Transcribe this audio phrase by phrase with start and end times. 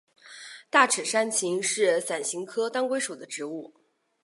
[0.67, 3.71] 大齿山芹是伞形科当归属的植物。